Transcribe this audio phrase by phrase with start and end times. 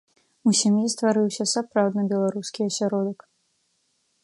[0.51, 3.19] У сям'і стварыўся сапраўдны беларускі асяродак.